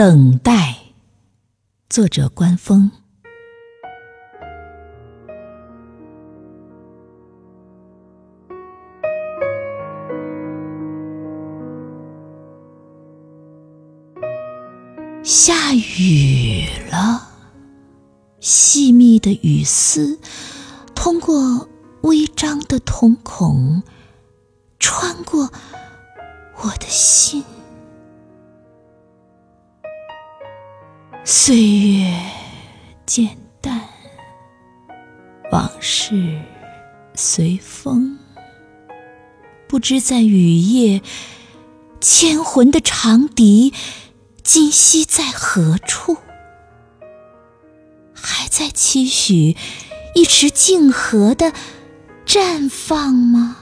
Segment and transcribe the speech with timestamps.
[0.00, 0.78] 等待，
[1.90, 2.90] 作者关峰。
[15.22, 17.28] 下雨了，
[18.40, 20.18] 细密的雨丝
[20.94, 21.68] 通过
[22.04, 23.82] 微张的瞳孔，
[24.78, 25.50] 穿过
[26.62, 27.44] 我的心。
[31.22, 32.12] 岁月
[33.04, 33.80] 渐淡，
[35.52, 36.40] 往事
[37.14, 38.18] 随风。
[39.68, 41.02] 不知在雨夜，
[42.00, 43.72] 千魂的长笛
[44.42, 46.16] 今夕在何处？
[48.14, 49.56] 还在期许
[50.14, 51.52] 一池静荷的
[52.26, 53.56] 绽放吗？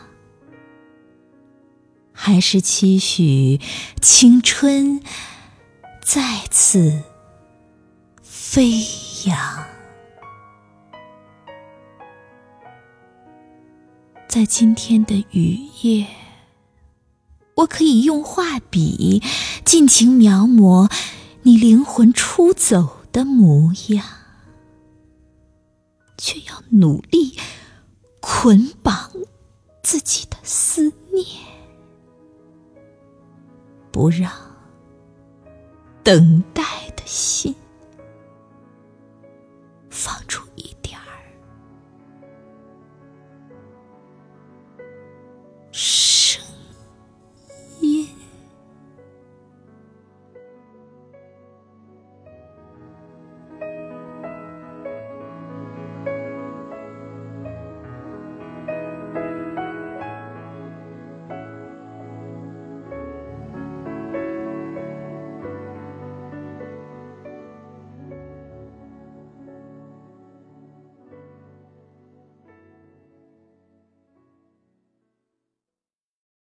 [2.12, 3.60] 还是期许
[4.00, 5.02] 青春
[6.02, 7.02] 再次？
[8.50, 8.80] 飞
[9.26, 9.62] 扬，
[14.26, 16.06] 在今天的雨夜，
[17.56, 19.22] 我可以用画笔
[19.66, 20.90] 尽情描摹
[21.42, 24.02] 你灵魂出走的模样，
[26.16, 27.38] 却要努力
[28.18, 29.12] 捆绑
[29.82, 31.26] 自己的思念，
[33.92, 34.32] 不让
[36.02, 36.62] 等待
[36.96, 37.54] 的心。
[45.72, 45.97] Shh.